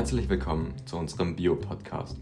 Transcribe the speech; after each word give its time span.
Herzlich 0.00 0.30
willkommen 0.30 0.72
zu 0.86 0.96
unserem 0.96 1.36
Bio-Podcast. 1.36 2.16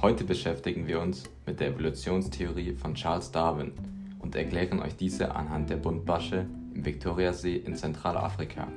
Heute 0.00 0.24
beschäftigen 0.24 0.86
wir 0.86 1.00
uns 1.02 1.24
mit 1.44 1.60
der 1.60 1.68
Evolutionstheorie 1.68 2.76
von 2.76 2.94
Charles 2.94 3.30
Darwin 3.30 3.72
und 4.20 4.34
erklären 4.34 4.80
euch 4.80 4.96
diese 4.96 5.34
anhand 5.34 5.68
der 5.68 5.76
Buntbarsche 5.76 6.46
im 6.74 6.82
Viktoriasee 6.82 7.56
in 7.56 7.76
Zentralafrika. 7.76 8.68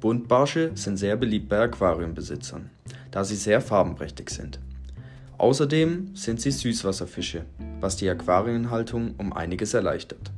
Buntbarsche 0.00 0.72
sind 0.74 0.96
sehr 0.96 1.16
beliebt 1.16 1.48
bei 1.48 1.60
Aquariumbesitzern, 1.60 2.70
da 3.12 3.22
sie 3.22 3.36
sehr 3.36 3.60
farbenprächtig 3.60 4.30
sind. 4.30 4.58
Außerdem 5.38 6.16
sind 6.16 6.40
sie 6.40 6.50
Süßwasserfische, 6.50 7.44
was 7.78 7.96
die 7.96 8.10
Aquarienhaltung 8.10 9.14
um 9.16 9.32
einiges 9.32 9.74
erleichtert. 9.74 10.32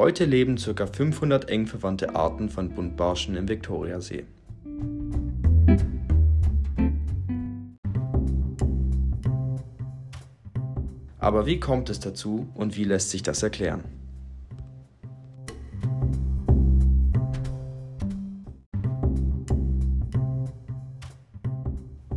Heute 0.00 0.24
leben 0.24 0.56
ca. 0.56 0.86
500 0.86 1.50
eng 1.50 1.66
verwandte 1.66 2.14
Arten 2.14 2.48
von 2.48 2.70
Buntbarschen 2.70 3.36
im 3.36 3.46
Viktoriasee. 3.46 4.24
Aber 11.18 11.44
wie 11.44 11.60
kommt 11.60 11.90
es 11.90 12.00
dazu 12.00 12.48
und 12.54 12.78
wie 12.78 12.84
lässt 12.84 13.10
sich 13.10 13.22
das 13.22 13.42
erklären? 13.42 13.84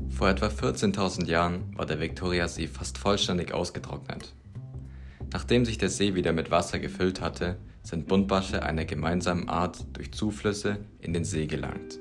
Vor 0.07 0.29
etwa 0.29 0.47
14.000 0.47 1.25
Jahren 1.25 1.75
war 1.75 1.85
der 1.85 1.99
Viktoriasee 1.99 2.67
fast 2.67 2.97
vollständig 2.97 3.53
ausgetrocknet. 3.53 4.33
Nachdem 5.33 5.65
sich 5.65 5.77
der 5.77 5.89
See 5.89 6.15
wieder 6.15 6.31
mit 6.31 6.49
Wasser 6.49 6.79
gefüllt 6.79 7.19
hatte, 7.19 7.57
sind 7.83 8.07
Buntbarsche 8.07 8.63
einer 8.63 8.85
gemeinsamen 8.85 9.49
Art 9.49 9.85
durch 9.93 10.11
Zuflüsse 10.13 10.79
in 10.99 11.13
den 11.13 11.25
See 11.25 11.45
gelangt. 11.45 11.99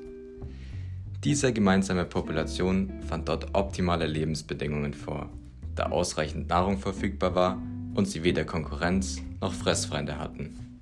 Diese 1.24 1.52
gemeinsame 1.52 2.04
Population 2.04 2.92
fand 3.06 3.28
dort 3.28 3.54
optimale 3.54 4.06
Lebensbedingungen 4.06 4.94
vor, 4.94 5.28
da 5.74 5.86
ausreichend 5.86 6.48
Nahrung 6.48 6.78
verfügbar 6.78 7.34
war 7.34 7.62
und 7.94 8.06
sie 8.06 8.24
weder 8.24 8.44
Konkurrenz 8.44 9.20
noch 9.40 9.52
Fressfeinde 9.52 10.18
hatten. 10.18 10.80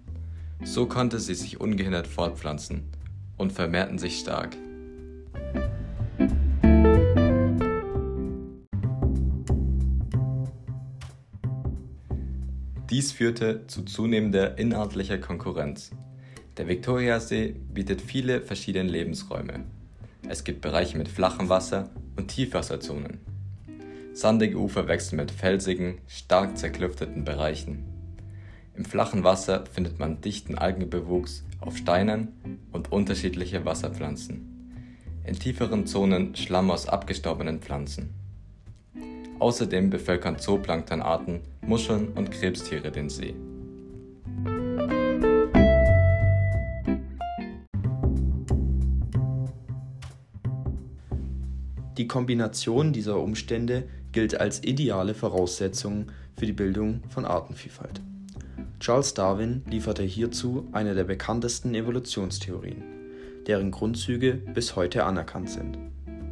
So 0.62 0.87
konnte 0.87 1.19
sie 1.19 1.34
sich 1.34 1.61
ungehindert 1.61 2.06
fortpflanzen 2.06 2.84
und 3.37 3.53
vermehrten 3.53 3.98
sich 3.98 4.19
stark. 4.19 4.56
Dies 13.01 13.12
führte 13.12 13.67
zu 13.67 13.83
zunehmender 13.84 14.59
inhaltlicher 14.59 15.17
Konkurrenz. 15.17 15.91
Der 16.59 16.69
Viktoriasee 16.69 17.55
bietet 17.73 18.03
viele 18.03 18.43
verschiedene 18.43 18.91
Lebensräume. 18.91 19.65
Es 20.29 20.45
gibt 20.45 20.61
Bereiche 20.61 20.98
mit 20.98 21.09
flachem 21.09 21.48
Wasser 21.48 21.89
und 22.19 22.28
Tiefwasserzonen. 22.28 23.21
Sandige 24.12 24.59
Ufer 24.59 24.87
wechseln 24.87 25.17
mit 25.17 25.31
felsigen, 25.31 25.97
stark 26.09 26.59
zerklüfteten 26.59 27.25
Bereichen. 27.25 27.87
Im 28.77 28.84
flachen 28.84 29.25
Wasser 29.25 29.65
findet 29.65 29.98
man 29.98 30.21
dichten 30.21 30.59
Algenbewuchs 30.59 31.47
auf 31.59 31.78
Steinen 31.78 32.61
und 32.71 32.93
unterschiedliche 32.93 33.65
Wasserpflanzen. 33.65 34.77
In 35.25 35.39
tieferen 35.39 35.87
Zonen 35.87 36.37
Schlamm 36.37 36.71
aus 36.71 36.87
abgestorbenen 36.87 37.61
Pflanzen. 37.61 38.20
Außerdem 39.41 39.89
bevölkern 39.89 40.39
Zooplanktonarten, 40.39 41.41
Muscheln 41.63 42.09
und 42.15 42.31
Krebstiere 42.31 42.91
den 42.91 43.09
See. 43.09 43.34
Die 51.97 52.06
Kombination 52.06 52.93
dieser 52.93 53.19
Umstände 53.19 53.89
gilt 54.12 54.39
als 54.39 54.62
ideale 54.62 55.15
Voraussetzung 55.15 56.06
für 56.37 56.47
die 56.47 56.53
Bildung 56.53 57.03
von 57.09 57.25
Artenvielfalt. 57.25 58.00
Charles 58.79 59.15
Darwin 59.15 59.62
lieferte 59.69 60.03
hierzu 60.03 60.69
eine 60.73 60.95
der 60.95 61.05
bekanntesten 61.05 61.75
Evolutionstheorien, 61.75 62.83
deren 63.47 63.71
Grundzüge 63.71 64.34
bis 64.34 64.77
heute 64.77 65.05
anerkannt 65.05 65.50
sind. 65.50 65.79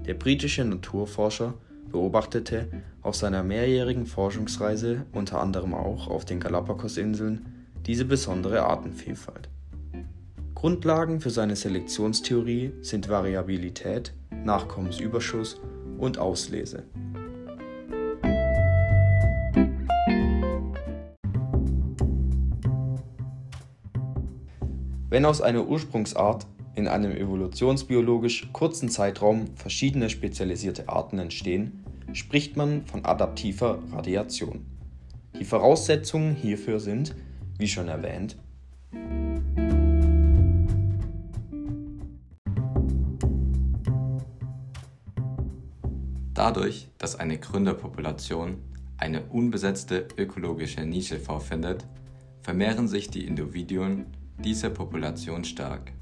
Der 0.07 0.15
britische 0.15 0.65
Naturforscher 0.65 1.55
beobachtete 1.91 2.69
auf 3.03 3.16
seiner 3.16 3.43
mehrjährigen 3.43 4.06
Forschungsreise 4.06 5.06
unter 5.12 5.41
anderem 5.41 5.75
auch 5.75 6.09
auf 6.09 6.25
den 6.25 6.41
Galapagosinseln 6.41 7.47
diese 7.87 8.04
besondere 8.04 8.65
Artenvielfalt. 8.65 9.49
Grundlagen 10.54 11.21
für 11.21 11.31
seine 11.31 11.56
Selektionstheorie 11.56 12.72
sind 12.82 13.09
Variabilität, 13.09 14.12
Nachkommensüberschuss 14.44 15.60
und 15.99 16.19
Auslese. 16.19 16.82
Wenn 25.10 25.25
aus 25.25 25.41
einer 25.41 25.66
Ursprungsart 25.66 26.47
in 26.78 26.87
einem 26.87 27.11
evolutionsbiologisch 27.11 28.50
kurzen 28.53 28.89
Zeitraum 28.89 29.49
verschiedene 29.56 30.09
spezialisierte 30.09 30.89
Arten 30.89 31.19
entstehen, 31.19 31.84
spricht 32.12 32.56
man 32.56 32.87
von 32.87 33.05
adaptiver 33.05 33.81
Radiation. 33.93 34.65
Die 35.38 35.44
Voraussetzungen 35.44 36.37
hierfür 36.37 36.78
sind, 36.78 37.17
wie 37.59 37.69
schon 37.69 37.88
erwähnt, 37.88 38.37
Dadurch, 46.33 46.87
dass 46.99 47.17
eine 47.17 47.37
Gründerpopulation 47.37 48.59
eine 48.97 49.25
unbesetzte 49.25 50.06
ökologische 50.17 50.83
Nische 50.83 51.19
vorfindet, 51.19 51.84
vermehren 52.43 52.87
sich 52.87 53.11
die 53.11 53.27
Individuen 53.27 54.06
dieser 54.38 54.71
Population 54.71 55.43
stark. 55.43 55.93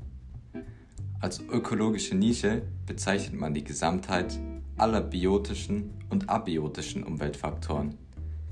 Als 1.19 1.41
ökologische 1.41 2.15
Nische 2.15 2.63
bezeichnet 2.85 3.41
man 3.41 3.55
die 3.55 3.65
Gesamtheit 3.65 4.39
aller 4.77 5.01
biotischen 5.01 5.91
und 6.11 6.29
abiotischen 6.29 7.05
Umweltfaktoren, 7.05 7.95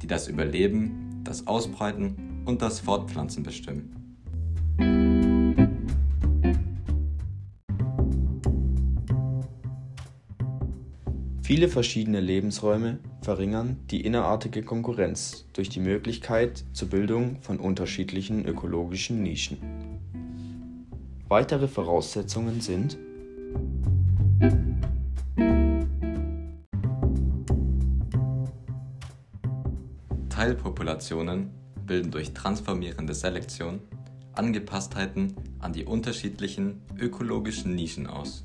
die 0.00 0.06
das 0.06 0.28
Überleben, 0.28 1.20
das 1.24 1.46
Ausbreiten 1.46 2.42
und 2.46 2.62
das 2.62 2.80
Fortpflanzen 2.80 3.42
bestimmen. 3.42 3.94
Viele 11.42 11.68
verschiedene 11.68 12.20
Lebensräume 12.20 12.98
verringern 13.20 13.76
die 13.90 14.00
innerartige 14.00 14.62
Konkurrenz 14.62 15.46
durch 15.52 15.68
die 15.68 15.80
Möglichkeit 15.80 16.64
zur 16.72 16.88
Bildung 16.88 17.42
von 17.42 17.60
unterschiedlichen 17.60 18.46
ökologischen 18.46 19.22
Nischen. 19.22 19.93
Weitere 21.34 21.66
Voraussetzungen 21.66 22.60
sind 22.60 22.96
Teilpopulationen 30.30 31.50
bilden 31.84 32.12
durch 32.12 32.34
transformierende 32.34 33.14
Selektion 33.14 33.80
Angepasstheiten 34.34 35.34
an 35.58 35.72
die 35.72 35.84
unterschiedlichen 35.84 36.80
ökologischen 37.00 37.74
Nischen 37.74 38.06
aus. 38.06 38.44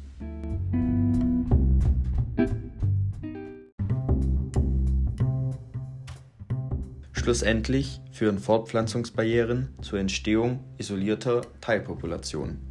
Schlussendlich 7.12 8.02
führen 8.12 8.40
Fortpflanzungsbarrieren 8.40 9.76
zur 9.84 10.00
Entstehung 10.00 10.64
isolierter 10.80 11.42
Teilpopulationen. 11.62 12.69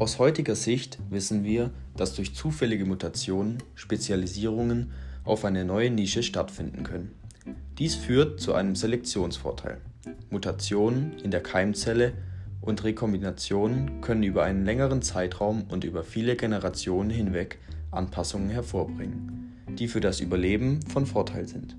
Aus 0.00 0.18
heutiger 0.18 0.56
Sicht 0.56 0.98
wissen 1.10 1.44
wir, 1.44 1.72
dass 1.94 2.14
durch 2.14 2.34
zufällige 2.34 2.86
Mutationen 2.86 3.58
Spezialisierungen 3.74 4.92
auf 5.24 5.44
eine 5.44 5.66
neue 5.66 5.90
Nische 5.90 6.22
stattfinden 6.22 6.84
können. 6.84 7.10
Dies 7.76 7.96
führt 7.96 8.40
zu 8.40 8.54
einem 8.54 8.76
Selektionsvorteil. 8.76 9.76
Mutationen 10.30 11.18
in 11.22 11.30
der 11.30 11.42
Keimzelle 11.42 12.14
und 12.62 12.82
Rekombinationen 12.82 14.00
können 14.00 14.22
über 14.22 14.42
einen 14.42 14.64
längeren 14.64 15.02
Zeitraum 15.02 15.64
und 15.68 15.84
über 15.84 16.02
viele 16.02 16.34
Generationen 16.34 17.10
hinweg 17.10 17.58
Anpassungen 17.90 18.48
hervorbringen, 18.48 19.52
die 19.68 19.86
für 19.86 20.00
das 20.00 20.20
Überleben 20.20 20.80
von 20.80 21.04
Vorteil 21.04 21.46
sind. 21.46 21.76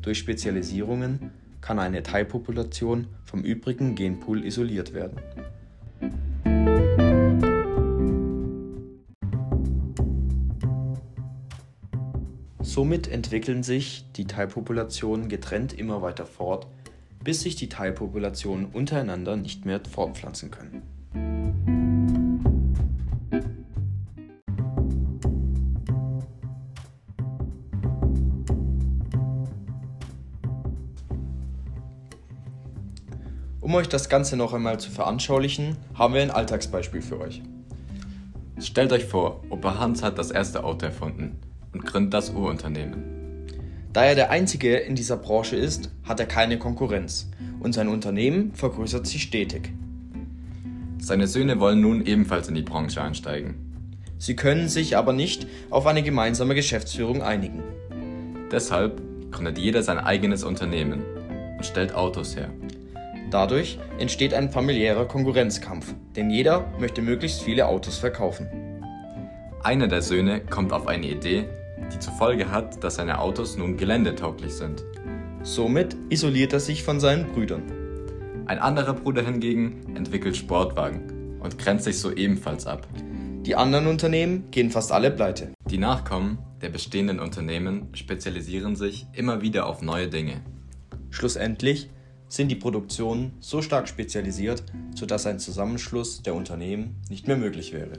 Durch 0.00 0.16
Spezialisierungen 0.16 1.30
kann 1.60 1.78
eine 1.78 2.02
Teilpopulation 2.02 3.08
vom 3.26 3.42
übrigen 3.42 3.96
Genpool 3.96 4.46
isoliert 4.46 4.94
werden 4.94 5.20
Somit 12.72 13.08
entwickeln 13.08 13.64
sich 13.64 14.04
die 14.14 14.28
Teilpopulationen 14.28 15.28
getrennt 15.28 15.72
immer 15.72 16.02
weiter 16.02 16.24
fort, 16.24 16.68
bis 17.24 17.40
sich 17.40 17.56
die 17.56 17.68
Teilpopulationen 17.68 18.66
untereinander 18.66 19.34
nicht 19.34 19.66
mehr 19.66 19.80
fortpflanzen 19.84 20.52
können. 20.52 20.82
Um 33.60 33.74
euch 33.74 33.88
das 33.88 34.08
Ganze 34.08 34.36
noch 34.36 34.52
einmal 34.52 34.78
zu 34.78 34.92
veranschaulichen, 34.92 35.76
haben 35.94 36.14
wir 36.14 36.22
ein 36.22 36.30
Alltagsbeispiel 36.30 37.02
für 37.02 37.18
euch. 37.18 37.42
Stellt 38.60 38.92
euch 38.92 39.06
vor, 39.06 39.42
Opa 39.50 39.80
Hans 39.80 40.04
hat 40.04 40.18
das 40.18 40.30
erste 40.30 40.62
Auto 40.62 40.86
erfunden 40.86 41.36
und 41.72 41.84
gründet 41.84 42.14
das 42.14 42.30
Urunternehmen. 42.30 43.04
Da 43.92 44.04
er 44.04 44.14
der 44.14 44.30
Einzige 44.30 44.76
in 44.76 44.94
dieser 44.94 45.16
Branche 45.16 45.56
ist, 45.56 45.90
hat 46.04 46.20
er 46.20 46.26
keine 46.26 46.58
Konkurrenz 46.58 47.28
und 47.60 47.72
sein 47.72 47.88
Unternehmen 47.88 48.54
vergrößert 48.54 49.06
sich 49.06 49.22
stetig. 49.22 49.72
Seine 51.00 51.26
Söhne 51.26 51.58
wollen 51.58 51.80
nun 51.80 52.04
ebenfalls 52.06 52.48
in 52.48 52.54
die 52.54 52.62
Branche 52.62 53.02
einsteigen. 53.02 53.54
Sie 54.18 54.36
können 54.36 54.68
sich 54.68 54.96
aber 54.96 55.12
nicht 55.12 55.46
auf 55.70 55.86
eine 55.86 56.02
gemeinsame 56.02 56.54
Geschäftsführung 56.54 57.22
einigen. 57.22 57.62
Deshalb 58.52 59.00
gründet 59.32 59.58
jeder 59.58 59.82
sein 59.82 59.98
eigenes 59.98 60.44
Unternehmen 60.44 61.02
und 61.56 61.66
stellt 61.66 61.94
Autos 61.94 62.36
her. 62.36 62.50
Dadurch 63.30 63.78
entsteht 63.98 64.34
ein 64.34 64.50
familiärer 64.50 65.06
Konkurrenzkampf, 65.06 65.94
denn 66.16 66.30
jeder 66.30 66.66
möchte 66.78 67.00
möglichst 67.00 67.42
viele 67.42 67.66
Autos 67.66 67.96
verkaufen. 67.96 68.46
Einer 69.62 69.88
der 69.88 70.02
Söhne 70.02 70.40
kommt 70.40 70.72
auf 70.72 70.86
eine 70.86 71.06
Idee, 71.06 71.44
die 71.92 71.98
zur 71.98 72.12
Folge 72.14 72.50
hat, 72.50 72.82
dass 72.82 72.96
seine 72.96 73.20
Autos 73.20 73.56
nun 73.56 73.76
geländetauglich 73.76 74.52
sind. 74.52 74.84
Somit 75.42 75.96
isoliert 76.08 76.52
er 76.52 76.60
sich 76.60 76.82
von 76.82 77.00
seinen 77.00 77.32
Brüdern. 77.32 77.62
Ein 78.46 78.58
anderer 78.58 78.94
Bruder 78.94 79.22
hingegen 79.22 79.96
entwickelt 79.96 80.36
Sportwagen 80.36 81.38
und 81.40 81.58
grenzt 81.58 81.84
sich 81.84 81.98
so 81.98 82.12
ebenfalls 82.12 82.66
ab. 82.66 82.86
Die 83.46 83.56
anderen 83.56 83.86
Unternehmen 83.86 84.50
gehen 84.50 84.70
fast 84.70 84.92
alle 84.92 85.10
pleite. 85.10 85.52
Die 85.70 85.78
Nachkommen 85.78 86.38
der 86.60 86.68
bestehenden 86.68 87.20
Unternehmen 87.20 87.88
spezialisieren 87.94 88.76
sich 88.76 89.06
immer 89.12 89.40
wieder 89.40 89.66
auf 89.66 89.80
neue 89.80 90.08
Dinge. 90.08 90.42
Schlussendlich 91.10 91.88
sind 92.28 92.48
die 92.48 92.56
Produktionen 92.56 93.32
so 93.40 93.62
stark 93.62 93.88
spezialisiert, 93.88 94.62
sodass 94.94 95.26
ein 95.26 95.38
Zusammenschluss 95.38 96.22
der 96.22 96.34
Unternehmen 96.34 96.96
nicht 97.08 97.26
mehr 97.26 97.36
möglich 97.36 97.72
wäre. 97.72 97.94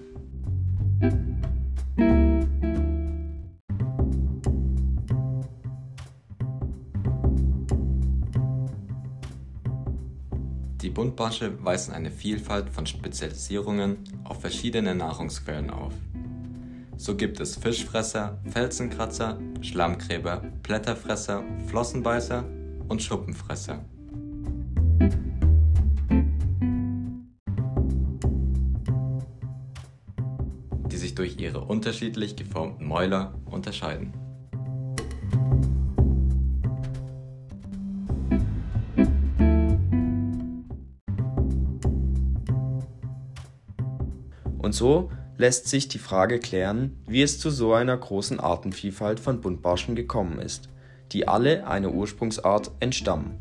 Die 10.81 10.89
Buntbarsche 10.89 11.63
weisen 11.63 11.93
eine 11.93 12.09
Vielfalt 12.09 12.69
von 12.71 12.87
Spezialisierungen 12.87 13.99
auf 14.23 14.41
verschiedene 14.41 14.95
Nahrungsquellen 14.95 15.69
auf. 15.69 15.93
So 16.97 17.15
gibt 17.15 17.39
es 17.39 17.55
Fischfresser, 17.55 18.39
Felsenkratzer, 18.49 19.39
Schlammgräber, 19.61 20.43
Blätterfresser, 20.63 21.43
Flossenbeißer 21.67 22.43
und 22.87 23.01
Schuppenfresser. 23.01 23.85
die 30.91 30.97
sich 30.97 31.15
durch 31.15 31.39
ihre 31.39 31.61
unterschiedlich 31.61 32.35
geformten 32.35 32.85
Mäuler 32.85 33.33
unterscheiden. 33.45 34.13
Und 44.61 44.73
so 44.73 45.09
lässt 45.37 45.67
sich 45.67 45.87
die 45.87 45.97
Frage 45.97 46.39
klären, 46.39 47.01
wie 47.07 47.23
es 47.23 47.39
zu 47.39 47.49
so 47.49 47.73
einer 47.73 47.97
großen 47.97 48.39
Artenvielfalt 48.39 49.19
von 49.19 49.41
Buntbarschen 49.41 49.95
gekommen 49.95 50.39
ist, 50.39 50.69
die 51.11 51.27
alle 51.27 51.65
einer 51.65 51.91
Ursprungsart 51.91 52.71
entstammen. 52.79 53.37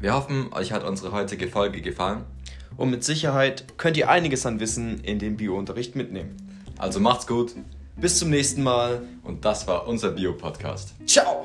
Wir 0.00 0.14
hoffen, 0.14 0.52
euch 0.52 0.72
hat 0.72 0.84
unsere 0.84 1.12
heutige 1.12 1.48
Folge 1.48 1.82
gefallen. 1.82 2.24
Und 2.78 2.90
mit 2.90 3.04
Sicherheit 3.04 3.76
könnt 3.76 3.96
ihr 3.96 4.08
einiges 4.08 4.46
an 4.46 4.60
Wissen 4.60 5.00
in 5.00 5.18
den 5.18 5.36
Biounterricht 5.36 5.96
mitnehmen. 5.96 6.36
Also 6.78 7.00
macht's 7.00 7.26
gut 7.26 7.54
Bis 7.96 8.18
zum 8.18 8.30
nächsten 8.30 8.62
Mal. 8.62 9.02
und 9.24 9.44
das 9.44 9.66
war 9.66 9.86
unser 9.88 10.12
Bio-Podcast. 10.12 10.94
Ciao! 11.04 11.44